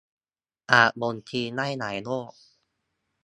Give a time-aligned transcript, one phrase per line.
[0.71, 2.31] อาจบ่งชี้ได้หลายโรค